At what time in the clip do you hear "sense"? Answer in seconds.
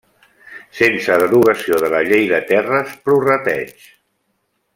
0.77-1.17